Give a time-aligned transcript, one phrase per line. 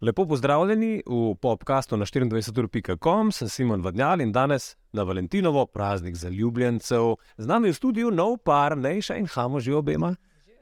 [0.00, 6.28] Lepo pozdravljeni v podkastu na 24.com, sem Simon Vadnjal in danes na Valentinovo, praznik za
[6.28, 7.16] ljubljencev.
[7.36, 10.14] Z nami je v studiu nov par, Nejša in Hamo, živijo obema.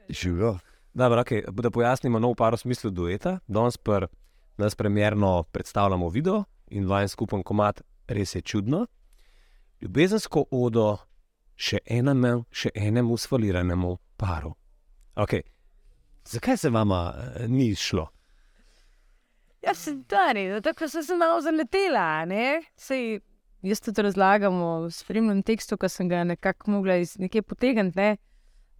[0.09, 0.57] Živijo.
[0.93, 3.39] Dobro, okay, da pojasnimo nov par v smislu dueta.
[3.47, 4.07] Danes pa
[4.57, 8.87] nas premjerno predstavljamo video in vajen skupen komat, res je čudno.
[9.81, 10.97] Ljubezensko odo
[11.55, 14.55] še enemu, še enemu sfaliranemu paru.
[15.15, 15.41] Okay.
[16.25, 18.16] Zakaj se vama eh, ni šlo?
[19.65, 22.25] Ja, se dani, no, tako sem se malo zaletela.
[22.25, 22.61] Ne?
[22.77, 23.19] Sej,
[23.65, 27.97] jaz tudi razlagam v spremnem tekstu, ki sem ga nekako mogla iz nekje potegniti.
[27.97, 28.17] Ne?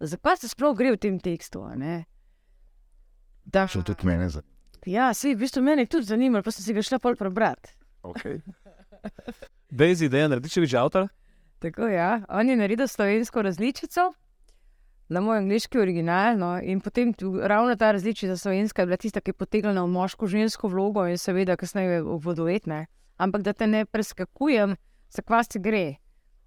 [0.00, 1.64] Zakaj se sploh gre v tem tekstu?
[1.66, 2.04] a Ne?
[3.44, 4.54] Da, Še tudi mene zanima.
[4.86, 7.72] ja, se v bistvu mene tudi zanima, pa sem si ga šla pol prebrati.
[8.04, 8.38] Okay.
[9.70, 11.08] Daisy, da je Nardičevič avtor.
[11.58, 14.12] Tako ja, on je naredil slovensko različico.
[15.08, 19.20] Na moj angliški original, no, in potem tu, ravno ta različica slovenska je bila tista,
[19.20, 22.86] ki je potegnila v moško-žensko vlogo in seveda kasneje v vodovetne.
[23.16, 24.76] Ampak da te ne preskakujem,
[25.08, 25.96] za kva se gre.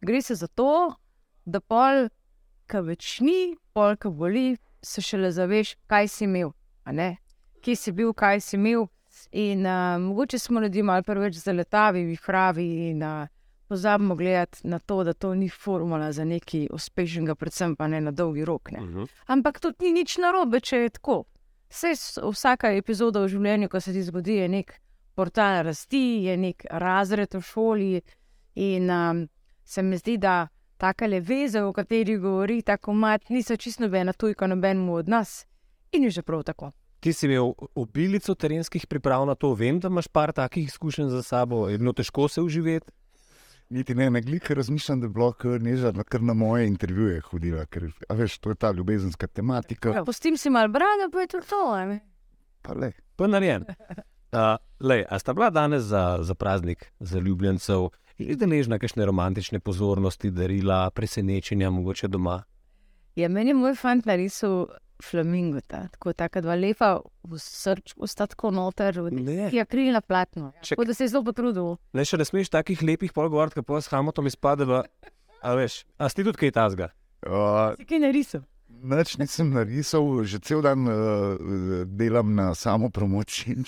[0.01, 0.93] Gre se za to,
[1.45, 2.05] da pol,
[2.69, 4.45] ki več ni, pol, ki boli,
[4.81, 6.53] se šele zaveš, kaj si imel,
[7.61, 8.87] kje si bil, kaj si imel.
[9.31, 13.27] In uh, mogoče smo ljudje malo preveč zaletavi, vihravi in uh,
[13.71, 18.11] pozabimo gledati na to, da to ni formula za nekaj uspešnega, predvsem pa ne na
[18.11, 18.71] dolgi rok.
[18.71, 18.79] Ne.
[18.79, 19.07] Uh -huh.
[19.25, 21.23] Ampak to ni nič narobe, če je tako.
[21.69, 21.93] Vse,
[22.31, 24.81] vsaka epizoda v življenju, ko se ti zgodi, je nek
[25.15, 28.01] portal rasti, je nek razred v šoli.
[28.55, 29.27] In um,
[29.63, 30.47] se mi zdi, da
[30.77, 35.45] take veze, o kateri govori tako mat, niso čisto nobena tujka nobenemu od nas.
[35.91, 36.71] In je že prav tako.
[36.99, 41.23] Ti si imel obilico terenskih priprav na to, vem, da imaš par takih izkušenj za
[41.23, 42.91] sabo, je bilo težko se uživeti.
[43.71, 47.65] Niti ne, ne glika razmišljam, da je bilo kar neža, kar na moje intervjuje hodila,
[47.71, 49.93] ker a veš, to je ta ljubezenska tematika.
[49.95, 51.61] Ja, Pustim si malo brado, pa je to to.
[51.73, 51.99] a ne.
[52.61, 52.91] Pa le.
[53.15, 53.65] Pa narejen.
[54.31, 60.31] Uh, lej, a sta bila danes za, za praznik za ljubljencev deležna kakšne romantične pozornosti,
[60.31, 62.43] darila, presenečenja, mogoče doma?
[63.15, 64.69] Ja, meni je moj fant narisal
[65.01, 66.91] flamingo, ta, tako taka dva lepa,
[67.23, 69.21] v srčku sta tako noter, v Ne.
[69.43, 70.53] neki akrilna platno.
[70.61, 71.75] Čak- Tako da se je zelo potrudil.
[71.91, 74.63] Ne, še ne smeš takih lepih polgovork, kot pa s Hamotom izpade.
[74.63, 74.81] V,
[75.41, 76.89] a veš, a si tudi kaj tazga?
[77.21, 78.41] Uh, Si kaj narisal?
[78.71, 81.35] Nič nisem narisal, že cel dan uh,
[81.85, 83.61] delam na samo promociji.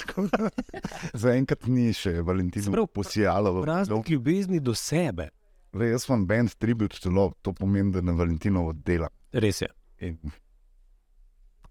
[1.14, 3.62] Zaenkrat ni še Valentino Sprav, posijalo.
[3.62, 5.30] Praznik ljubezni do sebe.
[5.74, 9.10] Le, jaz sem band Tribute Love, to pomeni, da na Valentinovo delam.
[9.34, 9.70] Res je.
[10.00, 10.18] In,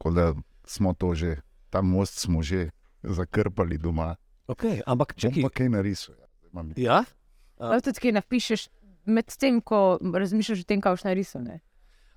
[0.02, 1.36] tako da smo to že,
[1.70, 2.70] ta most smo že
[3.02, 4.16] zakrpali doma.
[4.48, 6.18] Okay, ampak če pa kaj narisuje.
[6.52, 7.04] Imam Ja?
[7.58, 8.68] Ali tudi kaj napišeš
[9.06, 11.44] med tem, ko razmišljaš o tem, kaj boš narisal?
[11.46, 11.60] Ne?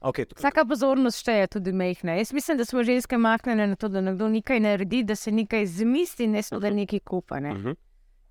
[0.01, 2.18] Okay, Vsaka pozornost šteje tudi mehna.
[2.18, 5.66] Jaz mislim, da smo ženske maknjene na to, da nekdo nekaj naredi, da se nekaj
[5.66, 7.40] zamisli, ne samo da nekaj kupa.
[7.40, 7.52] Ne?
[7.53, 7.75] uh -huh.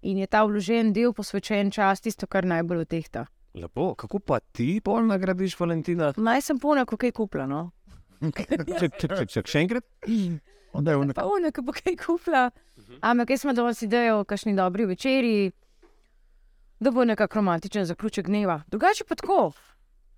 [0.03, 3.27] In je ta vložen del, posvečen čas, tisto, kar najbolj utehta.
[3.55, 6.13] Lepo, kako pa ti pol nagradiš Valentina?
[6.17, 7.71] Naj sem polna, ko kaj kupla.
[8.21, 9.85] Čak, čak, čak, čak, še enkrat?
[10.75, 11.23] Onda je ona, Pa
[11.55, 12.51] ki bo kaj kupila.
[13.01, 15.53] Ampak jaz sem danes idejo o kakšni dobri večerji,
[16.81, 18.63] da bo nekako romantičen zaključek dneva.
[18.67, 19.53] Drugače pa tako.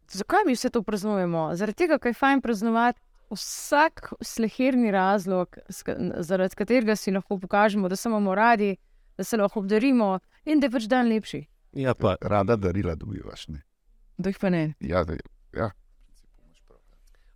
[0.08, 1.50] Zakaj mi vse to praznujemo?
[1.54, 5.58] Zaradi tega, ker je fajn praznovati vsak sleherni razlog,
[6.18, 8.76] zaradi katerega si lahko pokažemo, da se imamo radi,
[9.18, 11.44] da se lahko obdarimo in da je pač dan lepši.
[11.72, 12.16] Ja, pa.
[12.20, 13.48] rada darila dobivaš.
[13.48, 13.62] Ne?
[14.18, 14.74] Da jih pa ne.
[14.80, 15.16] Ja, da,
[15.52, 15.70] ja.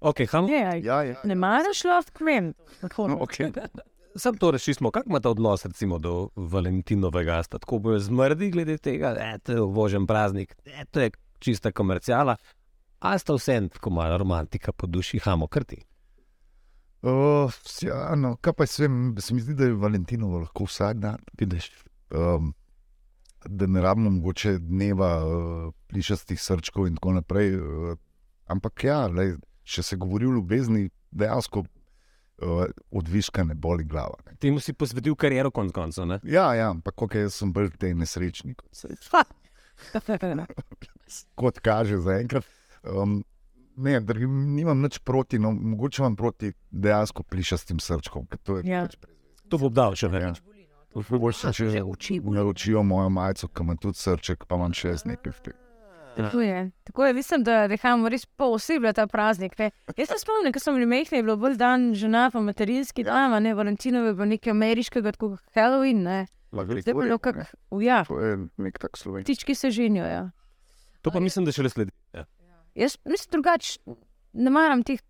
[0.01, 1.17] Okay, ham, Ne, aj, Ja, ja.
[1.25, 2.55] ne maraš lahko, vem.
[2.83, 3.53] No, okay.
[4.17, 8.79] Sam to rešimo, kako ima ta odnos recimo, do Valentinovega, sta tako bojo zmrdi glede
[8.79, 12.37] tega, da je to vožen praznik, e, to je čista komercijala.
[13.01, 15.85] A sta vse tako malo romantika po duši, hamo krti.
[17.03, 18.89] Uh, ja, no, kaj pa se,
[19.19, 21.71] se mi zdi, da je Valentinovo lahko vsak dan, vidiš.
[22.11, 22.55] Um,
[23.45, 27.57] da ne rabimo mogoče dneva uh, plišastih srčkov in tako naprej.
[27.57, 27.97] Uh,
[28.47, 29.37] ampak ja, lej,
[29.71, 34.19] če se govori o ljubezni, dejansko uh, odviška ne boli glava.
[34.27, 34.35] Ne.
[34.43, 36.07] Temu si posvetil kariero konc koncev.
[36.07, 36.21] ne?
[36.25, 38.89] Ja, ja, ampak kako jaz sem bolj te nesrečni, kot, se,
[41.35, 42.47] kot kaže zaenkrat.
[42.85, 43.21] Um,
[43.77, 48.27] ne, drgi, nimam nič proti, no, mogoče imam proti dejansko plišastim srčkom.
[48.27, 48.87] ker To je Ja.
[48.87, 48.97] pač
[49.51, 50.31] To bo obdal še Ja.
[50.31, 50.43] več.
[50.91, 51.67] Boljše, če
[52.27, 55.57] naročijo mojo majico, ki ima tudi srček, pa imam še jaz nekaj v tem.
[56.17, 56.71] Tako je.
[56.85, 57.13] Tako je.
[57.15, 59.59] Mislim, da dehamo res posebej ta praznik.
[59.59, 59.71] Ne.
[59.97, 63.33] Jaz se spomnim, ko sem bili mehni, je bilo bolj dan žena, pa materinski dan,
[63.33, 66.03] a ne Valentinove, je bilo nekaj ameriškega, kot Halloween.
[66.03, 66.27] Ne.
[66.53, 69.33] Zdaj pa je kako, ja, To je nek tak slovenski.
[69.33, 70.05] ptički se ženijo.
[70.05, 70.31] Ja.
[71.03, 71.93] To pa mislim, da še le sledi.
[72.13, 72.25] Ja.
[72.75, 73.79] Jaz mislim drugače,
[74.33, 75.01] ne maram teh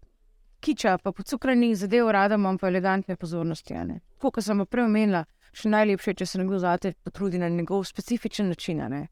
[0.61, 3.75] kiča, pa pocukranih zadev, rada imam pa elegantne pozornosti.
[3.75, 4.01] a ne.
[4.19, 8.49] Tako kot sem prej omenila, še najlepše, če se nekdo zate potrudi na njegov specifičen
[8.49, 8.81] način.
[8.81, 9.09] a ne.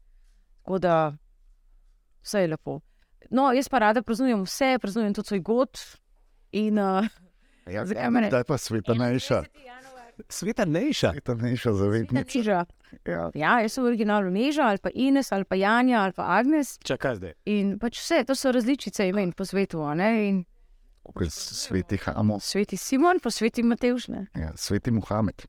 [0.61, 1.13] Tako da
[2.29, 2.77] vse je lepo.
[3.29, 5.81] No, jaz pa rada praznujem vse, praznujem tudi svoj god.
[6.53, 7.05] In, uh,
[7.67, 8.29] Ja, Zakaj me ne?
[8.29, 9.43] Kdaj pa sveta najša?
[10.29, 11.11] Sveta nejša.
[11.13, 12.25] Sveta najša zavetnica.
[12.27, 12.59] Neža.
[13.05, 13.29] Ja.
[13.33, 16.75] Ja, jaz sem v originalu Neža, ali pa Ines, ali pa Janja, ali pa Agnes.
[16.83, 17.33] Čakaj zdaj.
[17.45, 19.79] In pač vse, to so različice imen po svetu.
[19.85, 20.41] a ne, In
[21.13, 24.07] Kot sveti Hamo, sveti Simon, pa sveti Matevž.
[24.09, 24.25] ne.
[24.35, 25.45] ja, sveti Muhamed.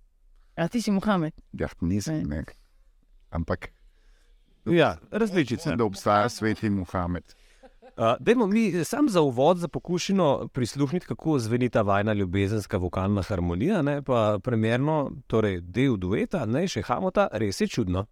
[0.57, 1.33] A ti si Mohamed.
[1.53, 2.45] Ja, nisem, ne.
[3.31, 3.73] Ampak
[4.65, 5.77] Ja, različice.
[5.77, 7.25] da obstaja sveti Muhamed.
[7.97, 13.23] Uh, dajmo mi sam za uvod, za pokušino prisluhniti, kako zveni ta vajna ljubezenska vokalna
[13.23, 18.07] harmonija, ne pa primerno, torej del dueta, ne še hamota, res je čudno.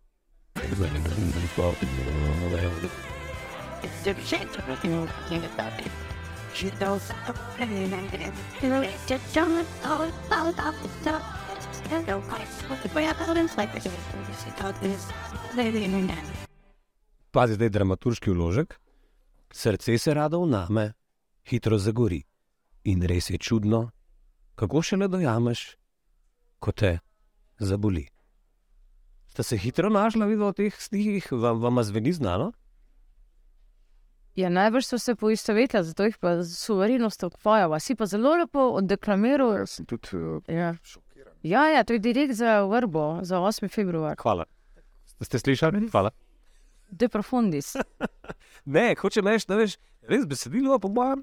[17.31, 18.81] Pazi zdaj dramaturški vložek.
[19.53, 20.93] Srce se rado vname,
[21.49, 22.23] hitro zagori.
[22.85, 23.91] In res je čudno,
[24.55, 25.77] kako šele dojameš,
[26.59, 26.99] ko te
[27.59, 28.07] zaboli.
[29.29, 32.53] Ste se hitro našli v teh stihih, vam, vam zveni znano?
[34.39, 37.81] Ja, najbrž so se poistovetili, zato jih pa z suverenostjo ukvarjava.
[37.81, 39.67] Si pa zelo lepo odeklamiral.
[39.67, 40.75] Sem tudi uh, Ja.
[41.43, 43.69] Ja, ja, to je direkt za vrbo, za 8.
[43.71, 44.17] februar.
[44.19, 44.45] Hvala.
[45.21, 45.89] Ste slišali?
[45.91, 46.11] Hvala.
[46.91, 47.77] De profundis.
[48.65, 51.23] Ne, hoče reči, da veš, res besedilo, po mojem,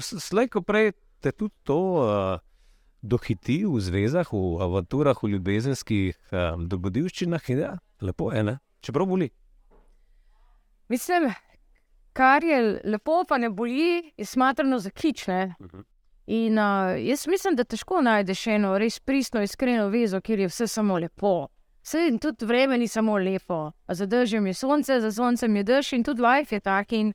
[0.00, 2.38] slej ko prej te tudi to uh,
[3.02, 7.50] dohiti v zvezah, v avanturah, v ljubezenskih um, dogodivščinah.
[7.52, 8.56] In ja, lepo je, ne?
[8.80, 9.28] Čeprav boli.
[10.88, 11.28] Mislim,
[12.16, 15.54] kar je lepo, pa ne boli, je smatrano za kične.
[15.60, 15.86] Mhm.
[16.30, 20.66] In uh, jaz mislim, da težko najdeš eno res pristno, iskreno vezo, kjer je vse
[20.68, 21.48] samo lepo.
[21.80, 23.70] Vse in tudi vreme ni samo lepo.
[23.88, 26.92] Za dežjem je sonce, za soncem je dež in tudi life je tak.
[26.92, 27.14] In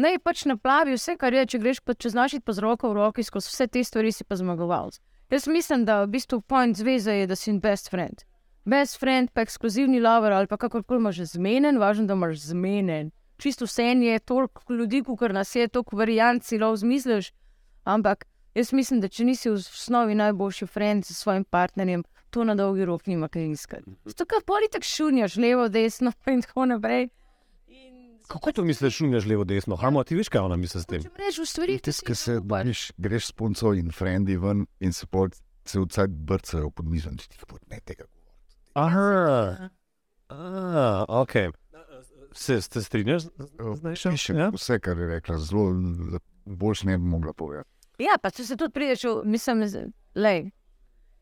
[0.00, 3.02] naj pač naplavi vse, kar je, če greš pa čez naši pa z roko v
[3.02, 4.96] roki skozi vse te stvari, si pa zmagovalec.
[5.28, 8.24] Jaz mislim, da v bistvu point zveze je, da si best friend.
[8.64, 13.12] Best friend, pa ekskluzivni lover ali pa kakorkoli imaš zmeden, važno, da imaš zmeden.
[13.36, 17.34] Čisto vse je toliko ljudi, kot nas je, toliko variant si lahko zmišljiš.
[17.84, 18.24] Ampak
[18.54, 22.84] jaz mislim, da če nisi v osnovi najboljši friend s svojim partnerjem, to na dolgi
[22.84, 23.96] rok nima kaj iskati.
[24.04, 27.08] Zato, ker poli tako šunjaš levo, desno in tako naprej.
[27.68, 29.76] In Kako to misliš, šunjaš levo, desno?
[29.76, 31.02] Hamo, ti veš, kaj ona misli s tem?
[31.02, 34.92] Če rečeš v stvari, Tisti, ki se greš, greš s punco in frendi ven in
[34.92, 35.28] se pol
[35.64, 37.10] se vcaj brcajo pod mizo.
[37.10, 38.04] in ti kot ne tega.
[38.74, 39.70] Aha,
[40.28, 41.32] ah, ok.
[42.32, 43.30] Se, se strinjaš z
[43.74, 44.10] z Nejšo?
[44.10, 44.48] Piše Ja?
[44.50, 45.70] vse, kar je rekla, zelo
[46.44, 47.70] boljš ne bi mogla povedati.
[47.98, 49.62] Ja, pa če se tudi prideš, v- mislim,
[50.14, 50.50] le.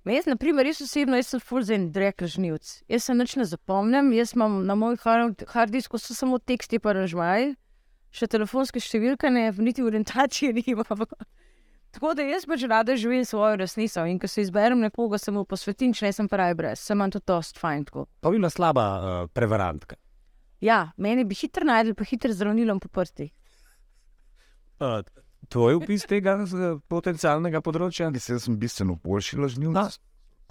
[0.05, 2.83] Jaz, na primer, jaz osebno, jaz sem fulzen drek žnivc.
[2.91, 6.81] Jaz se nič ne zapomnim, jaz imam na moj hard hard disku so samo teksti
[6.83, 7.53] pa ražvaj,
[8.11, 11.07] še telefonske številke ne, niti orientacije nimam.
[11.93, 15.45] Tako da jaz pač rada živim svojo resnico in ko se izberem nekoga, se mu
[15.45, 18.07] posvetim, če ne sem pravi brez, sem imam tudi dost fajn tako.
[18.21, 19.95] Pa bila slaba uh, prevarantka.
[20.65, 23.29] Ja, meni bi hitro najdel, pa hitro zdravnilom po prsti.
[24.81, 24.99] Uh,
[25.49, 26.37] tvoj opis tega
[26.91, 28.11] potencialnega področja?
[28.13, 29.99] Mislim, da sem bistveno boljši lažnivec,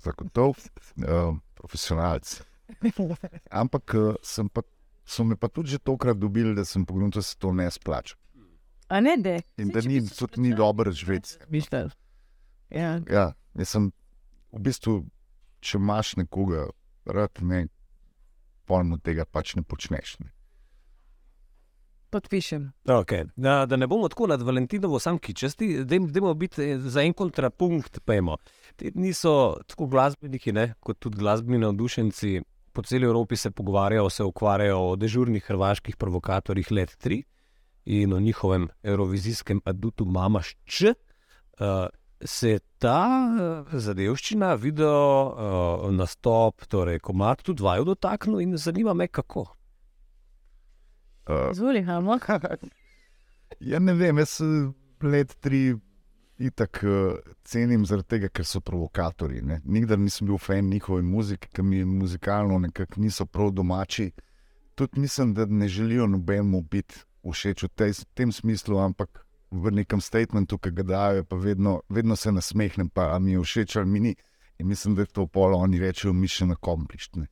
[0.03, 0.55] zagotov,
[1.03, 2.33] uh, profesionalc.
[3.62, 4.63] Ampak uh, sem pa,
[5.05, 8.17] so me pa tudi že tokrat dobili, da sem pogledal, da se to ne splača.
[8.91, 9.38] A ne, de.
[9.57, 11.38] In da ni, tudi ni dobro živeti.
[12.69, 13.00] Ja.
[13.07, 13.91] Ja, jaz sem
[14.51, 14.98] v bistvu,
[15.63, 16.65] če imaš nekoga,
[17.07, 17.65] rad ne,
[18.67, 20.17] pojmo tega pač ne počneš.
[20.19, 20.31] Ne.
[22.12, 22.72] Podpišem.
[22.86, 23.25] Okay.
[23.36, 28.00] Da, da ne bomo tako nad Valentinovo sam kičasti, dajmo biti eh, za en kontrapunkt.
[28.06, 28.38] Pejmo.
[28.75, 32.41] Te dni so tako glasbeniki, ne, kot tudi glasbeni navdušenci
[32.74, 37.24] po celi Evropi se pogovarjajo, se ukvarjajo o dežurnih hrvaških provokatorjih Let 3
[37.86, 40.84] in o njihovem evrovizijskem adutu Mamašč.
[40.84, 41.88] Uh,
[42.25, 49.08] se ta uh, zadevščina, video uh, nastop, torej komat, tudi vaju dotaknil in zanima me,
[49.08, 49.48] kako.
[51.30, 52.18] Uh, Zvoli, hamo.
[53.72, 54.72] ja, ne vem, jaz eh,
[55.06, 55.75] let tri
[56.42, 59.42] itak uh, cenim zaradi tega, ker so provokatorji.
[59.46, 59.60] Ne.
[59.66, 64.12] Nikdar nisem bil fan njihove muzike, ki mi muzikalno nekako niso prav domači.
[64.75, 70.01] Tudi mislim, da ne želijo nobenemu biti všeč v tej, tem smislu, ampak v nekem
[70.01, 74.00] statementu, ki ga dajo, pa vedno, vedno se nasmehnem, pa mi je všeč ali mi
[74.00, 74.16] ni.
[74.58, 77.28] In mislim, da je to polo, oni rečejo, mi še nakomplištne.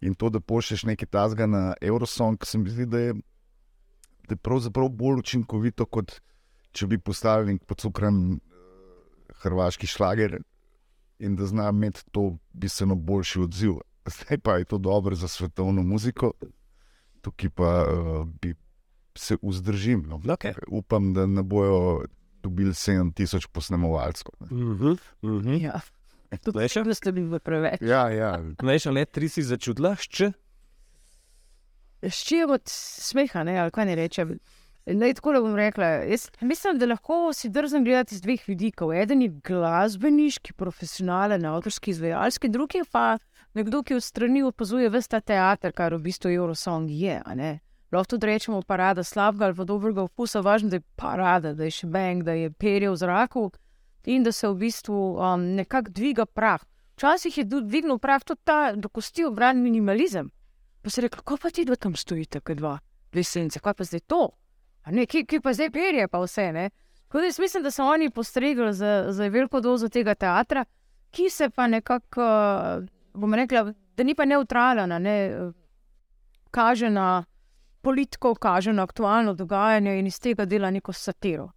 [0.00, 3.14] In to, da pošlješ nekaj tasga na Eurosong, se mi zdi, da je,
[4.28, 6.20] da je pravzaprav bolj učinkovito, kot
[6.72, 8.38] če bi postavili nek pocukran uh,
[9.42, 10.38] hrvaški šlager
[11.18, 13.80] in da zna imeti to bistveno boljši odziv.
[14.14, 16.32] Zdaj pa je to dobro za svetovno muziko,
[17.20, 18.54] tukaj pa uh, bi
[19.18, 20.04] se vzdržim.
[20.06, 20.18] No.
[20.18, 20.54] Okay.
[20.68, 22.04] Upam, da ne bojo
[22.42, 24.26] dobili 7000 posnemovalcev.
[24.40, 25.62] Uh -huh, uh -huh.
[25.62, 25.80] Ja.
[26.36, 27.80] Tudi če ste bili preveč.
[27.84, 28.36] Ja, ja.
[28.60, 30.28] Še let tri si začutila, šče?
[32.04, 34.34] Ščijem od smeha, ne, ali kaj ne rečem.
[34.88, 35.88] Naj tako le bom rekla.
[36.08, 38.92] Jaz mislim, da lahko si drzem gledati z dveh vidikov.
[38.96, 43.18] Eden je glasbeniški, profesionalen, avtorski, izvajalski, drugi pa
[43.56, 47.18] nekdo, ki v strani opazuje vse ta teater, kar v bistvu Eurosong je.
[47.92, 51.88] Lahko tudi rečemo parada slabega ali dobrega okusa, važno, da je parada, da je še
[51.88, 53.48] bang, da je perje v zraku
[54.08, 56.64] in da se v bistvu um, nekako dviga prah.
[56.96, 60.30] Včasih je dvignil prah tudi ta, da kosti obran minimalizem.
[60.82, 62.78] Pa se reče, kako pa ti dva tam stojite, kaj dva,
[63.12, 64.22] dve sence, kaj pa zdaj to?
[64.90, 66.48] Ne, ki, ki pa zdaj perje, pa vse.
[67.14, 70.64] Jaz mislim, da so oni postregli za, za veliko dozo tega teatra,
[71.10, 72.24] ki se pa nekako,
[73.12, 75.16] bom rekla, da ni pa neutralen, ne,
[76.50, 77.24] kaže na
[77.80, 81.50] politiko, kaže na aktualno dogajanje in iz tega dela neko satiro.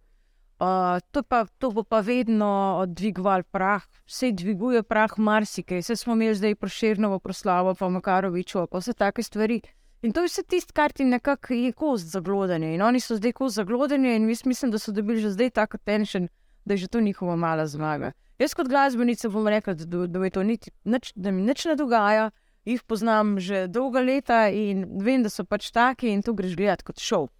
[0.62, 6.14] Uh, to, pa, to bo pa vedno dvigoval prah, vse dviguje prah marsikaj, vse smo
[6.14, 9.58] imeli zdaj proširno proslavo, pa Makaroviču, pa vse take stvari.
[10.06, 12.74] In to je vse tisto, kar ti nekako je kost zaglodanje.
[12.76, 16.28] In oni so zdaj kost zaglodanje, in mislim, da so dobili že zdaj tako tenšen,
[16.64, 18.12] da je že to njihova mala zmaga.
[18.38, 22.30] Jaz kot glasbenica bom rekla, da, da, to niti, nič, da mi nič ne dogaja,
[22.64, 26.84] jih poznam že dolga leta in vem, da so pač taki in to greš gledati
[26.84, 27.32] kot šov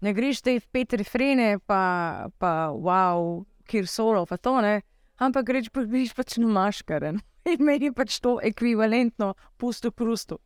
[0.00, 4.80] ne greš te pet refrene, pa, pa wow, kjer solo, pa to ne,
[5.18, 7.20] ampak greš pa greš pač na maškaren.
[7.52, 10.38] In meni je pač to ekvivalentno, pusto prusto.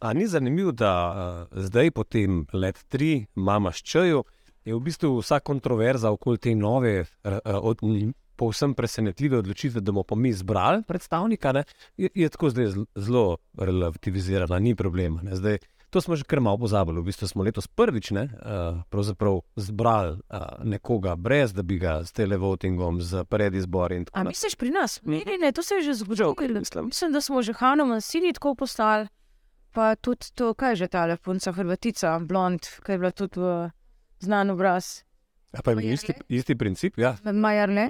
[0.00, 4.24] A ni zanimivo, da uh, zdaj, po tem let tri, mama ščejo,
[4.66, 7.80] je v bistvu vsa kontroverza okoli te nove, uh, od,
[8.36, 11.64] povsem presenetljive odločitve, da bomo pa mi izbrali predstavnika, ne,
[11.96, 15.22] je, je tako zdaj zelo relativizirana, ni problema.
[15.24, 15.58] Ne, zdaj,
[15.96, 17.00] To smo že kar malo pozabili.
[17.00, 22.12] V bistvu smo letos prvič ne, uh, zbrali uh, nekoga, brez da bi ga s
[22.12, 24.04] televotingom, z predizbori.
[24.12, 25.00] Ampak misliš pri nas?
[25.08, 26.36] Ne, ne, to se je že zgodilo.
[26.84, 29.08] Mislim, da smo že Hanom sini tako poslali,
[29.72, 33.72] pa tudi to, kaj je že ta lepunca, Hrvatica, blond, ki je bila tudi uh,
[34.20, 35.00] znan obraz.
[35.56, 37.16] A pa je isti, isti princip, ja.
[37.24, 37.88] Majar ne.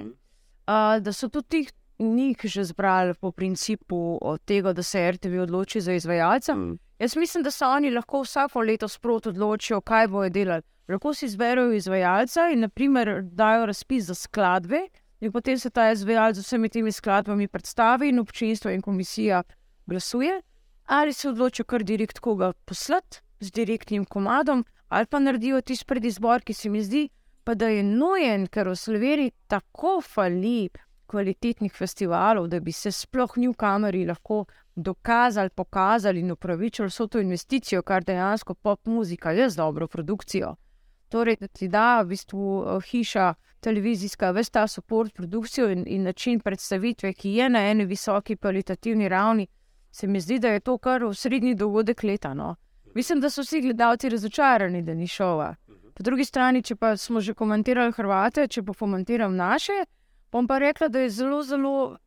[0.63, 1.67] Uh, da so tudi
[1.99, 6.55] njih že zbrali po principu tega, da se RTV odloči za izvajalca.
[6.55, 6.86] Mm.
[6.99, 10.61] Jaz mislim, da se oni lahko vsako leto sproti odločijo, kaj bojo delali.
[10.87, 14.79] Lahko si izberejo izvajalca in naprimer dajo razpis za skladbe,
[15.19, 19.43] in potem se ta izvajalec z vsemi temi skladbami predstavi in občinstvo in komisija
[19.85, 20.41] glasuje.
[20.85, 26.41] Ali se odločijo kar direkt koga poslati z direktnim komadom, ali pa naredijo tisti predizbor,
[26.41, 27.09] ki se mi zdi,
[27.43, 30.69] pa da je nujen, ker v Sloveniji tako fali
[31.07, 34.45] kvalitetnih festivalov, da bi se sploh v kameri lahko
[34.75, 40.55] dokazali, pokazali in upravičili vso to investicijo, kar dejansko pop muzika je z dobro produkcijo.
[41.09, 46.03] Torej, da ti da v bistvu eh, hiša, televizijska, veš ta podpor produkcijo in, in
[46.03, 49.47] način predstavitve, ki je na eni visoki kvalitativni ravni,
[49.91, 52.33] se mi zdi, da je to kar v srednji dogodek leta.
[52.33, 52.55] No.
[52.93, 55.55] Mislim, da so vsi gledalci razočarani, da ni šova.
[55.93, 59.85] Po drugi strani, če pa smo že komentirali Hrvate, če pa komentiram naše,
[60.31, 61.97] bom pa rekla, da je zelo, zelo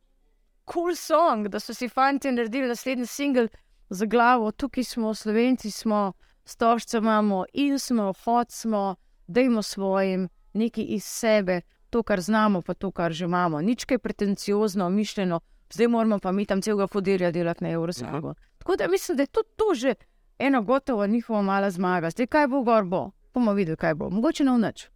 [0.73, 3.47] cool song, da so si fanti naredili naslednji singel
[3.89, 4.51] za glavo.
[4.51, 6.13] Tukaj smo, slovenci smo,
[6.45, 8.95] stožce imamo in smo, hod smo,
[9.27, 13.61] dajmo svojim nekaj iz sebe, to, kar znamo, pa to, kar že imamo.
[13.61, 15.39] Nič kaj pretenciozno, mišljeno,
[15.73, 18.33] zdaj moramo pa mi tam celega podirja delati na Evropsko.
[18.57, 19.93] Tako da mislim, da je to, to že
[20.39, 22.09] ena gotova njihova mala zmaga.
[22.09, 24.09] Zdaj kaj bo gor bo, bomo videli, kaj bo.
[24.09, 24.89] Mogoče na noč.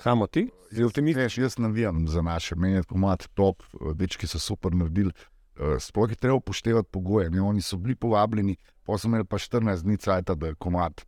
[0.00, 1.38] Hamo ti, zelo ti misliš?
[1.38, 3.62] Jaz navijam za naše, meni je pomat top,
[3.94, 5.12] dečki so super naredili.
[5.56, 7.30] Eh, sploh je treba upoštevati pogoje.
[7.30, 7.42] Ne?
[7.42, 11.04] Oni so bili povabljeni, pa so imeli pa 14 dni cajt, da je komat,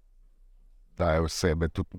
[0.99, 1.69] da je.
[1.73, 1.99] Tudi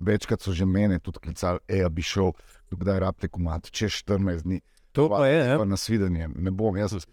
[0.00, 2.32] večkrat so že mene tudi klicali, da bi šel,
[2.70, 4.60] kdaj rabite komat, če 14 dni.
[4.92, 6.28] To pa, pa je, pa na svidenje.
[6.28, 7.06] Ne bom, jaz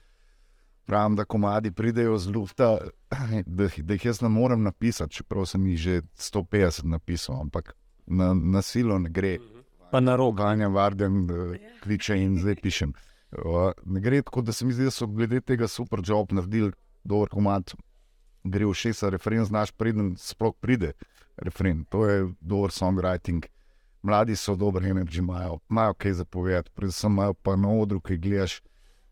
[0.89, 2.77] pravim, da komadi pridejo z lufta,
[3.45, 7.75] da, da jih jaz ne morem napisati, čeprav sem jih že 150 napisal, ampak
[8.09, 9.37] na, na silo ne gre.
[9.91, 10.37] Pa na rogu.
[10.37, 11.27] Ganja, varden,
[11.83, 12.93] kliče in zdaj pišem.
[13.85, 16.71] Ne gre tako, da se mi zdi, da so glede tega super job naredili,
[17.03, 17.75] dober komat.
[18.43, 20.93] Gre v šest referen, znaš, preden sploh pride
[21.37, 21.85] referen.
[21.89, 23.45] To je dober songwriting.
[24.01, 28.61] Mladi so dobri, energy imajo, imajo kaj zapovedati, predvsem imajo pa na odru, ki gledaš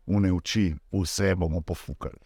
[0.06, 2.16] v ne oči, vse bomo pofukali.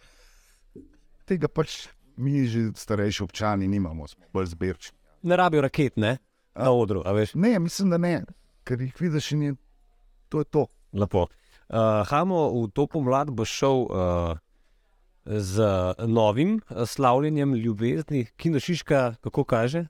[1.27, 4.95] Tega pač mi, že starejši občani, nimamo, smo bolj zbirčni.
[5.23, 6.17] Ne rabijo raket, ne?
[6.55, 7.03] Na odru.
[7.33, 8.23] Ne, mislim, da ne,
[8.63, 9.55] ker jih vidiš in je,
[10.29, 10.65] to je to.
[10.93, 11.27] Lepo.
[11.69, 14.37] Uh, Hamo v to pomlad bo šel uh,
[15.25, 15.63] z
[16.07, 19.87] novim uh, slavljenjem ljubezni, Kino Šiška, kako kaže?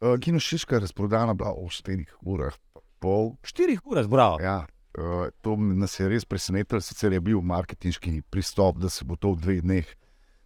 [0.00, 2.54] Uh, Kino Šiška je razprodana bila v 4 urah,
[2.98, 3.32] pol.
[3.42, 4.42] 4 ure, zbravo.
[4.42, 4.66] Ja,
[4.98, 9.32] uh, to nas je res presenetilo, sicer je bil marketinški pristop, da se bo to
[9.32, 9.94] v dveh dneh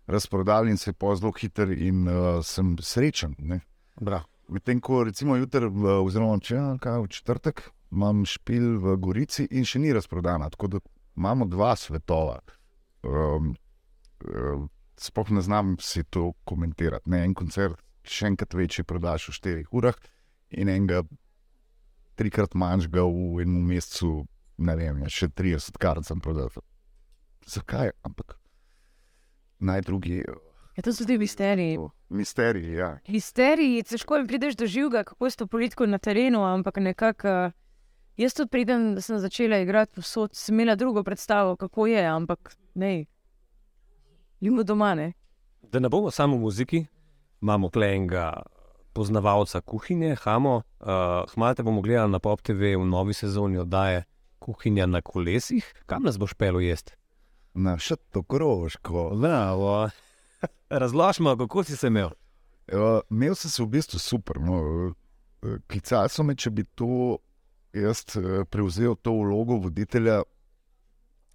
[0.07, 3.35] razprodalo in se je po zelo hiter in uh, sem srečen.
[3.39, 3.61] ne.
[4.01, 4.32] Bravo.
[4.53, 5.69] Medtem ko recimo jutri,
[6.05, 10.51] oziroma če v četrtek, imam špil v Gorici in še ni razprodana.
[10.53, 10.81] Tako da
[11.17, 12.41] imamo dva svetova.
[13.03, 13.55] Um,
[14.29, 14.69] um,
[15.03, 17.11] Sploh ne znam si to komentirati.
[17.11, 19.97] Ne, en koncert še enkrat večji prodaš v 4 urah
[20.55, 21.01] in enega
[22.21, 24.27] trikrat manjšega v enem mesecu,
[24.63, 26.53] ne vem, ja, še 30 kart sem prodal.
[27.49, 27.95] Zakaj?
[28.07, 28.37] Ampak
[29.63, 30.23] naj drugi.
[30.77, 31.79] Ja, to so ti misteriji.
[32.09, 32.99] Misteriji, ja.
[33.09, 37.29] Misteriji, težko jim prideš do živega, kako je to politiko na terenu, ampak nekako.
[37.29, 37.51] eh,
[38.17, 42.57] Jaz tudi pridem, da sem začela igrati posod, sem imela drugo predstavo, kako je, ampak
[42.75, 43.05] ne.
[44.41, 45.13] Ljubo doma ne.
[45.63, 46.87] Da ne bomo samo v muziki,
[47.43, 48.43] imamo klenga
[48.93, 50.63] poznavalca kuhinje, Hamo.
[50.81, 50.87] Uh,
[51.35, 54.05] Hmalo te bomo gledali na Pop TV v novi sezoni oddaje
[54.39, 55.75] Kuhinja na kolesih.
[55.87, 56.93] Kam nas boš pel jesti?
[57.55, 59.11] Na še to krožko.
[60.71, 62.11] Razložimo, kako si se imel.
[62.73, 64.41] Uh, imel sem se v bistvu super.
[64.41, 64.61] No.
[65.43, 67.19] Uh, Klicali so me, če bi to
[67.75, 70.23] jaz uh, prevzel to vlogo voditelja,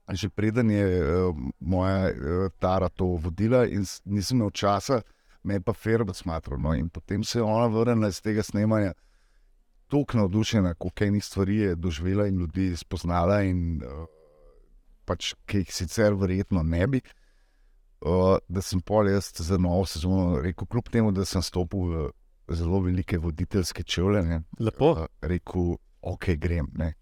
[0.07, 5.01] že preden je uh, moja uh, Tara to vodila, in nisem imel časa,
[5.43, 6.59] me je pa Ferber smatral.
[6.59, 6.73] No.
[6.73, 8.93] In potem se je ona vrnila iz tega snemanja.
[9.87, 14.07] Tako navdušena, koliko enih stvari je doživela in ljudi spoznala, in uh,
[15.07, 17.03] pač, ki jih sicer verjetno ne bi.
[17.03, 17.26] Uh,
[18.47, 22.11] da sem pol jaz za novo sezono rekel, kljub temu, da sem stopil
[22.47, 24.91] v zelo velike voditeljske čevlje, ne, Lepo.
[24.91, 26.69] uh, rekel, ok, grem.
[26.77, 26.93] Ne.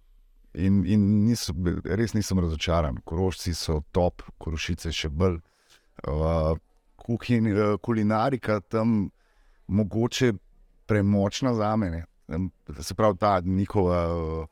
[0.53, 5.41] In, in bil- res nisem razočaran, korošci so top, korošice še bolj.
[6.07, 6.55] Uh,
[6.95, 9.09] kuhin, uh, kulinarika tam
[9.67, 10.33] mogoče
[10.87, 12.05] premočna za mene.
[12.79, 14.47] Se pravi, ta njihova uh,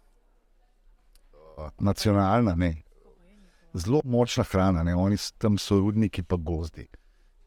[1.58, 2.76] uh, nacionalna, ne,
[3.74, 4.96] zelo močna hrana, ne?
[4.96, 6.88] oni tam so rudniki, pa gozdi.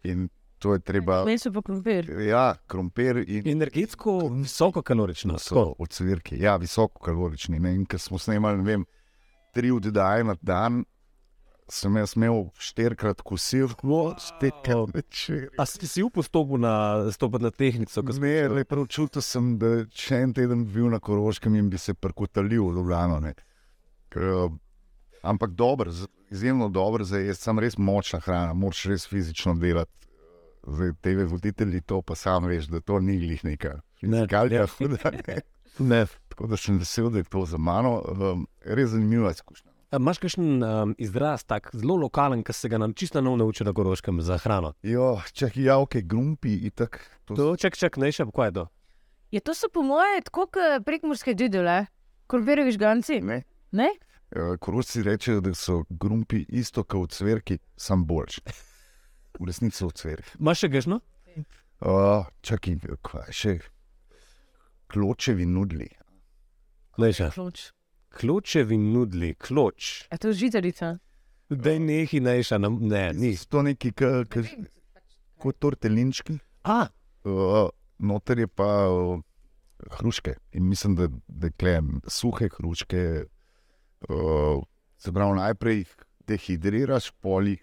[0.05, 1.25] In to je treba.
[1.25, 2.09] Meni so pa krompir.
[2.25, 5.39] Ja, krompir in Energetsko visoko kalorično.
[5.39, 7.59] so ocvirki, ja, visoko kalorični.
[7.61, 7.75] Ne?
[7.75, 8.85] In ker smo snemali, ne vem,
[9.53, 10.85] tri oddaje na dan,
[11.69, 13.69] sem jaz imel štirikrat kosil,
[14.23, 15.49] štirikrat večer.
[15.59, 18.03] A si si upal stopiti na, stopiti na tehnico?
[18.03, 18.55] ko si Ne, prišel?
[18.55, 21.95] le prav čutil sem, da še en teden bi bil na Koroškem in bi se
[21.95, 23.21] prkotalil v Ljubljano.
[23.21, 23.35] ne.
[24.09, 24.49] Ker,
[25.27, 25.91] Ampak dober,
[26.31, 29.93] izjemno dober, zdaj je sam res močna hrana, moraš res fizično delati.
[30.67, 34.67] Zdaj, TV voditelji to pa sam veš, da to ni glih neka Ne, fizikalija, ja.
[34.79, 35.41] huda, ne.
[35.79, 36.07] Ne.
[36.29, 38.03] Tako da sem vesel, da je to za mano.
[38.09, 39.71] Um, res zanimiva izkušnja.
[39.91, 43.69] A Imaš kakšen um, izraz, tak zelo lokalen, ki se ga nam čisto nov naučil
[43.69, 44.73] na Goroškem za hrano?
[44.83, 46.99] Jo, če je javke, grumpi in tako.
[47.31, 48.65] To, čak, čak, ne še, kaj je to?
[49.35, 51.87] Je to so po moje tako kot prekmorske didele,
[52.27, 53.21] krompirjevi žganci.
[53.23, 53.45] Ne.
[53.73, 53.89] Ne?
[54.33, 58.41] Eh, Korošci rečejo, da so grumpi isto kot cvrki, sam boljši.
[59.39, 60.39] V resnici so cvrki.
[60.41, 61.01] Imaš še gešno?
[61.81, 63.53] Uh, čakaj, kaj še?
[64.89, 65.89] Kločevi nudli.
[66.99, 67.11] Ne.
[67.12, 67.67] Kloč.
[68.11, 70.07] Kločevi nudli, kloč.
[70.09, 70.95] Je to žitarica?
[71.49, 73.37] Da je neki najša, ne, ni.
[73.49, 74.47] To neki, ka- ka-
[75.39, 76.39] kot tortelinčki.
[76.65, 76.87] A,
[77.27, 77.67] Uh,
[77.99, 79.19] noter je pa uh,
[79.99, 80.37] hruške.
[80.53, 83.25] In mislim, da, da klejem suhe hruške.
[84.09, 84.62] Uh,
[84.98, 85.94] se pravi, najprej jih
[86.28, 87.62] dehidriraš, polih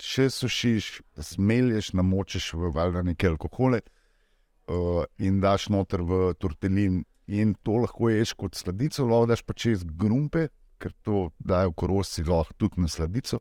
[0.00, 1.00] še sušiš,
[1.32, 7.02] zmelješ, namočiš v valjda neke alkohole uh, in daš noter v tortelin.
[7.26, 12.24] In to lahko ješ kot sladico, lahko daš pa čez grumpe, ker to dajo korosti
[12.26, 13.40] lahko tudi na sladico.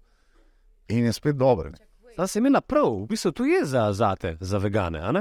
[0.88, 1.70] In je spet dobro.
[1.70, 1.78] ne.
[2.16, 5.12] ta se imena prav, v bistvu to je za zate, za vegane, a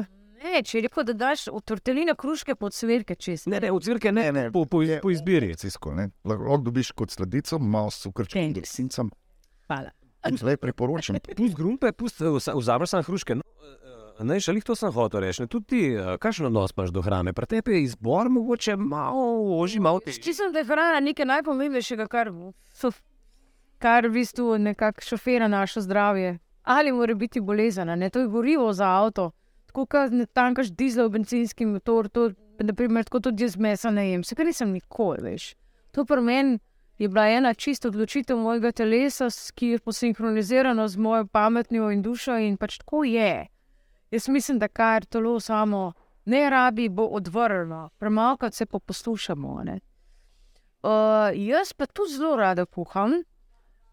[0.44, 0.62] ne?
[0.62, 3.46] Če je rekel, da daš v torteline kruške pod svirke čez.
[3.46, 5.54] Ne, ne, odzvirke ne, Ne, ne, po, po, iz- po izbiri.
[5.54, 5.92] Cisko.
[6.24, 8.54] Lahko dobiš kot sladico, malo sukrčka, Thanks.
[8.54, 9.10] dresincem.
[9.66, 9.90] Hvala.
[10.24, 11.16] Zdaj priporočam.
[11.36, 13.34] Pust grumpe, pust vzameš sam hruške.
[13.34, 15.42] No, eh, ne, šalih to sem hotel reči.
[15.42, 17.32] ne, Tudi ti, eh, kakšen odnos imaš do hrane?
[17.32, 19.24] Pri tebi je izbor mogoče malo
[19.58, 20.22] oži, malo težji.
[20.22, 22.30] Čisto da je hrana nekaj najpomembnejšega, kar,
[22.72, 22.92] so,
[23.78, 26.38] kar v bistvu nekako šofira naše zdravje.
[26.64, 29.30] Ali mora biti bolezen, a ne to je gorivo za avto.
[29.72, 32.26] Tako kot ne tankaš dizel, benzinski motor, to,
[32.60, 34.24] naprimer, tako tudi jaz mesa ne jem.
[34.24, 35.54] Se kar nisem nikoli, veš.
[35.96, 36.58] To pri meni
[36.98, 42.36] je bila ena čista odločitev mojega telesa, ki je posinhronizirana z mojo pametjo in dušo
[42.36, 43.46] in pač tako je.
[44.12, 45.92] Jaz mislim, da kar telo samo
[46.24, 49.56] ne rabi, bo odvrnjeno, premalo se pa poslušamo.
[49.56, 49.72] Uh,
[51.34, 53.22] jaz pa tudi zelo rada kuham.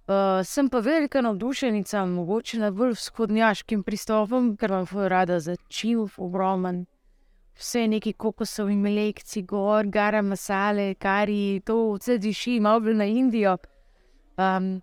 [0.09, 6.07] Uh, sem pa velika navdušenica, mogoče na bolj vzhodnjaškim pristopom, ker vam je rada začel,
[6.17, 6.87] ogromen.
[7.53, 13.53] Vse neki kokosovi melekci, gor, gara masale, kari, to vse diši, malo bolj na Indijo.
[14.37, 14.79] Um,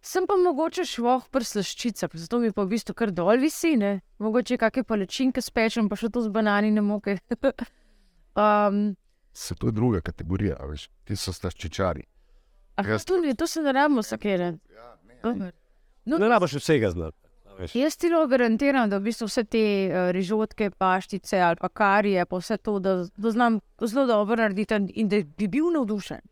[0.00, 3.96] sem pa mogoče šloh prslaščica, zato mi pa v bistvu kar dol visi, ne?
[4.22, 7.16] mogoče kakšne palečinke spečem, pa še to z bananine moke.
[8.38, 8.94] um,
[9.34, 12.06] Se to je druga kategorija, veš, ti so staščičari.
[12.78, 14.52] A Jaz- to, ni- to se ne rabimo sakere.
[16.08, 17.18] No, Ne rabiš vsega znati.
[17.74, 22.24] Jaz ti lahko garantiram, da v bistvu vse te uh, rižotke, paštice ali pa karije,
[22.26, 26.22] pa vse to, da, da znam zelo dobro narediti in da bi bil navdušen.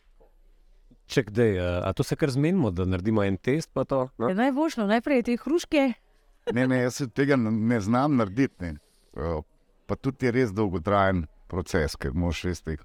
[1.06, 4.08] Če kdaj, a, a to se kar zmenimo, da naredimo en test, pa to.
[4.18, 4.30] No?
[4.30, 4.34] Ja.
[4.38, 5.92] Najboljšno, najprej te hruške.
[6.54, 8.54] Ne, ne, jaz se tega ne, ne znam narediti.
[8.64, 8.72] Ne.
[9.12, 9.42] Uh,
[9.86, 12.82] pa tudi je res dolgotrajen proces, ker moš res teh.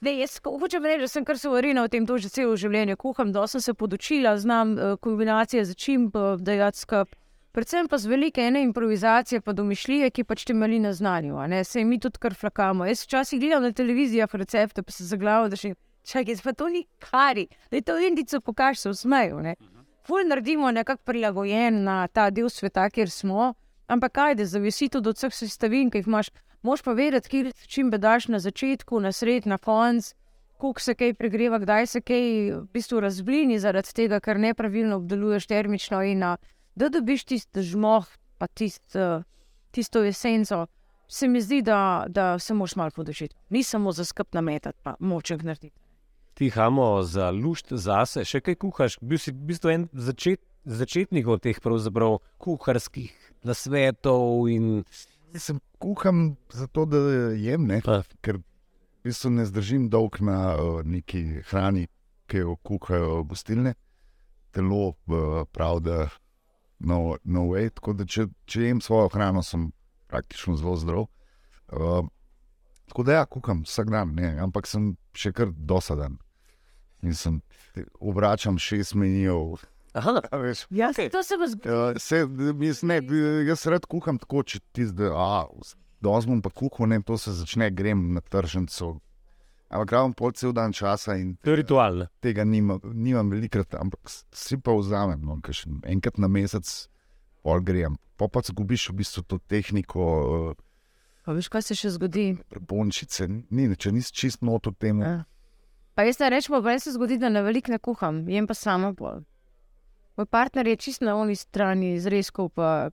[0.00, 2.96] Ne, jaz hočem reči, da sem kar suverena v tem to že celo življenje.
[2.96, 7.12] Kuham, da sem se podočila, znam uh, kombinacije začimb, uh, dajati skup.
[7.52, 11.36] Predvsem pa z velike ene improvizacije, pa domišljije, ki pač temelji na znanju.
[11.66, 12.86] Sej mi tudi kar flakamo.
[12.86, 15.74] Jaz včasih gledam na televizijah recepte, pa se zaglavo, da še
[16.06, 19.42] čakaj, pa to ni kari, da je to indico pokaž, se usmejo.
[19.42, 19.56] ne.
[20.06, 23.54] Ful naredimo nekako prilagojen na ta del sveta, kjer smo,
[23.86, 26.30] ampak ajde, zavisi tudi od vseh sestavin, ki jih imaš.
[26.62, 30.14] Moš pa vedeti, kje čim bedaš na začetku, na sred, na konc,
[30.60, 35.46] koliko se kaj pregreva, kdaj se kaj v bistvu razblini zaradi tega, ker nepravilno obdeluješ
[35.48, 36.34] termično in a,
[36.76, 38.06] da dobiš tisti žmoh,
[38.38, 38.96] pa tist,
[39.70, 40.66] tisto esenco.
[41.08, 43.34] Se mi zdi, da, da se moraš malo podožiti.
[43.50, 45.74] Ni samo za skrb nametati, pa moček narediti.
[46.34, 51.26] Ti hamo za lušt zase, še kaj kuhaš, bil si v bistvu en začet, začetnik
[51.26, 51.58] od teh
[52.38, 54.84] kuharskih nasvetov in
[55.30, 56.98] Jaz sem kuham zato, da
[57.38, 61.86] jem, ne, pa, ker v bistvu ne zdržim dolg na uh, neki hrani,
[62.30, 63.76] ki jo kuhajo gostilne.
[64.50, 65.98] Telo uh, pravi, da
[66.82, 69.68] no, no way, tako da če, če jem svojo hrano, sem
[70.10, 71.06] praktično zelo zdrav.
[71.70, 72.08] Uh,
[72.90, 76.18] tako da ja, kuham vsak dan, ne, ampak sem še kar dosadan.
[77.06, 77.38] In sem
[78.02, 79.60] obračam šest menijev.
[79.94, 80.66] Aha, veš.
[80.70, 81.10] Jaz, okay.
[81.10, 82.24] To se vas Uh, se,
[82.66, 83.00] jaz, ne,
[83.48, 85.46] jaz rad kuham tako, če ti zdaj, a,
[86.04, 88.98] dozmem pa kuham, ne, to se začne, grem na tržnico.
[89.70, 92.08] Ampak imam pol cel dan časa in to je ritual.
[92.18, 96.66] tega nimam, nimam velikrat, ampak si pa vzamem, no, kakšen, enkrat na mesec,
[97.46, 97.94] pol grem.
[98.18, 100.58] Pa pa zgubiš v bistvu to tehniko, uh,
[101.24, 102.24] Pa veš, kaj se še zgodi?
[102.66, 105.02] bončice, ni, če nisi čist not v tem.
[105.04, 105.24] Ja.
[105.94, 108.94] Pa jaz ne rečem, da se zgodi, da na velik ne kuham, jem pa samo
[108.96, 109.20] pol.
[110.20, 112.90] Moj partner je čist na oni strani zrezkov, pa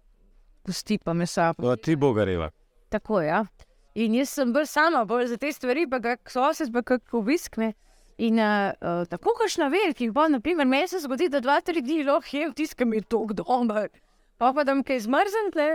[0.63, 1.50] kosti, pa mesa.
[1.54, 1.76] Pa.
[1.76, 2.52] Ti bogareva.
[2.90, 3.28] Tako je.
[3.28, 3.42] Ja.
[4.00, 7.58] In jaz sem bolj sama, bolj za te stvari, pa kak sosed, pa kak obisk.
[7.60, 7.74] Ne.
[8.24, 12.06] In uh, tako kaš na velikih, pa naprimer, meni se zgodi, da dva, tri dni
[12.08, 13.90] lahko jem tisto, kar mi je tok doma,
[14.40, 15.70] pa pa da mi kaj zmrznete.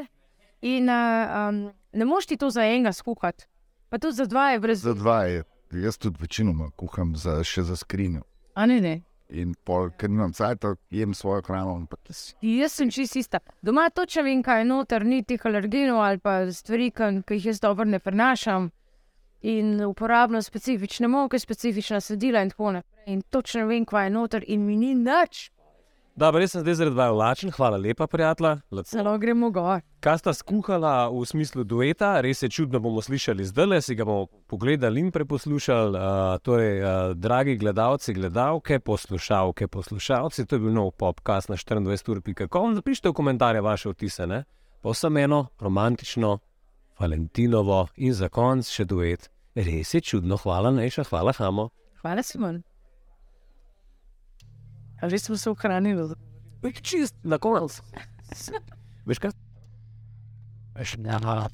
[0.72, 1.62] In uh, um,
[1.92, 3.44] ne moš ti to za enega skuhati,
[3.92, 4.88] pa tudi za dva je brez.
[4.88, 5.44] Za dva je,
[5.84, 8.24] jaz tudi večinoma kuham za, še za skrinjo.
[8.56, 9.02] A ne, ne.
[9.32, 11.78] In pol, ker nimam cajt, jem svojo hrano.
[12.44, 13.40] Jaz sem čist ista.
[13.64, 17.60] Doma točno vem, kaj je noter, ni teh alergenov ali pa stvari, ki jih jaz
[17.60, 18.70] dobro ne prenašam.
[19.42, 23.14] In uporabljam specifične moke, specifična sedila in tako naprej.
[23.14, 25.48] In točno vem, kaj je noter, in mi ni nič,
[26.12, 28.58] Dobro, res sem zdaj zaradi vaju lačen, hvala lepa, prijatelja.
[28.84, 29.80] Zelo gremo gor.
[30.04, 34.04] Kaj sta skuhala v smislu dueta, res je čudno, bomo slišali zdaj, le si ga
[34.04, 35.96] bomo pogledali in preposlušali.
[35.96, 42.74] Uh, torej, uh, dragi gledalci, gledalke, poslušalke, poslušalci, to je bil nov podcast na 24.com.
[42.74, 44.44] Napišite v komentarje vaše vtise, ne?
[44.82, 46.38] pa vsem eno romantično,
[47.00, 49.30] Valentinovo in za konc še duet.
[49.56, 51.70] Res je čudno, hvala Neša, hvala Hamo.
[52.02, 52.62] Hvala, Simon.
[55.02, 56.14] A že smo se ohranili.
[56.62, 57.82] Veš, čist na konc.
[59.06, 59.34] Veš kaj?
[60.78, 61.50] Veš, ne, ne, ne.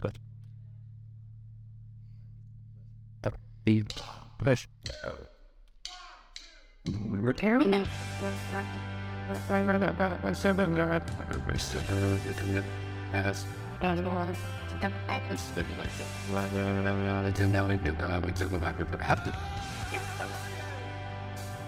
[4.39, 4.69] Veš,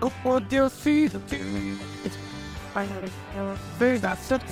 [0.00, 1.12] Go for your feet.
[2.74, 4.42] I have not such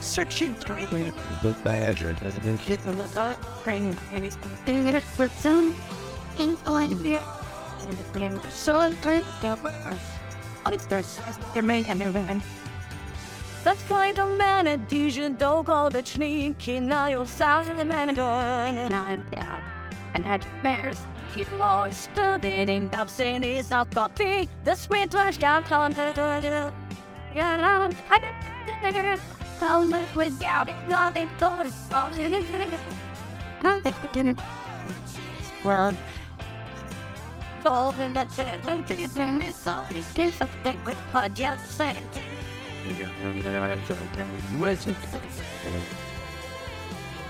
[0.00, 1.12] Searching train.
[1.42, 3.38] The badger doesn't get the result.
[3.62, 5.74] Train and it's staying at for some
[6.38, 7.22] in Olympia.
[7.88, 9.72] And the name of so train cover.
[10.66, 11.18] All its stars
[11.54, 12.42] are made and.
[13.64, 16.80] That's kind of man and DJ dog all the sneaky.
[16.80, 18.76] Now you're silent and I'm down.
[20.12, 20.98] And I had bears
[21.34, 24.48] he lost the bidding of cities not coffee.
[24.64, 26.72] The sweet rush down on the door.
[29.60, 31.64] Helmet was doubting on the door.
[35.64, 35.94] Well,
[37.64, 38.62] golden that's it.
[38.66, 41.96] Don't you think this all is disappointing with what you said?
[44.58, 44.96] Where's it?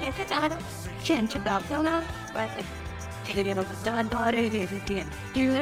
[0.02, 2.34] If it's out of change about the last
[3.24, 5.06] period of done body again.
[5.34, 5.52] You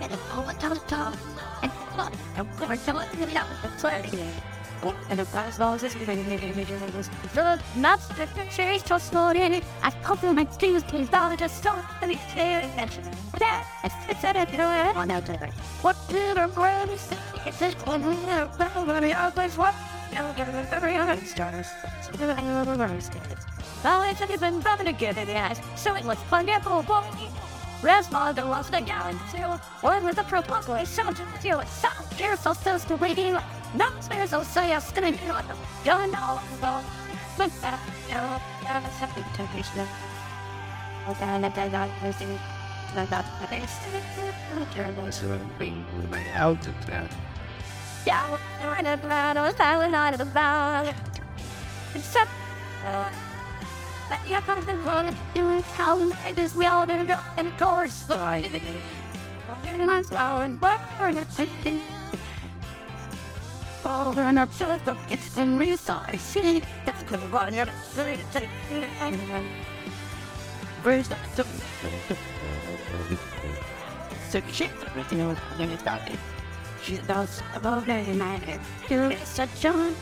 [0.00, 1.14] and the whole time top
[1.62, 2.46] and fuck I'm
[2.78, 4.32] to show it to the up and sweat again.
[5.08, 5.24] And the
[7.32, 12.20] the maps the series to story as compliments to his dollar to stop and his
[12.32, 13.04] fair invention.
[13.38, 15.50] That is it on out there.
[15.80, 17.10] What did our grams
[17.46, 19.74] is this one over the others what?
[20.12, 21.66] Now give us every other stars.
[22.02, 23.55] So, I don't
[23.86, 27.28] balance wasn't even bothered to get it yet, so it was fun pineapple quality.
[27.82, 29.50] Rasmog lost a gallon too.
[29.80, 31.60] One with a proposal is shown to you.
[31.66, 33.40] Some carousel says to radio.
[33.74, 35.46] No spares will say us gonna do it.
[35.84, 36.82] Done all alone.
[37.38, 37.78] But that,
[38.10, 39.86] no, that's a big temptation.
[41.06, 42.40] Well, then, I did not lose it.
[46.34, 47.10] Out of that.
[48.04, 50.94] Yeah, I'm not a bad, I'm not a bad.
[51.94, 52.30] Except,
[52.84, 53.10] uh,
[54.08, 58.60] but you're the road to town, I just yelled the go and the slide.
[59.64, 61.80] And I'm swallowing butter and chicken.
[63.82, 66.20] Fall and up to the kitchen resource.
[66.20, 67.54] See, that's good one.
[67.54, 68.20] You're sweet.
[70.82, 71.18] Where's that?
[74.30, 76.00] So she's everything I was talking about.
[76.82, 78.60] She does about 99.
[78.88, 79.92] She is such a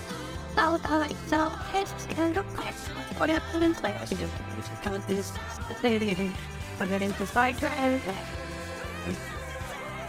[0.54, 2.88] Salta itself has kind of quest
[3.18, 4.26] for the opponent's last to do.
[4.26, 6.32] Which is kind of this fascinating.
[6.78, 7.56] But then it's like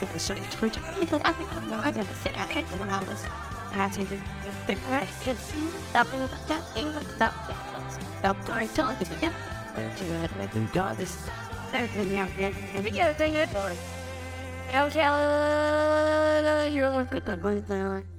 [0.01, 0.79] it's pretty.
[0.81, 3.25] I think I'm not going to sit out here around this.
[3.73, 4.09] I think
[4.67, 5.39] the quest is
[5.91, 7.57] something about that thing that's up there.
[8.19, 9.33] Stop trying to look at it.
[9.97, 11.17] To admit God is
[11.71, 12.53] certainly out there.
[12.73, 13.55] If you get a thing, it's.
[14.73, 15.07] Okay,
[16.73, 18.14] you're going to the voice down.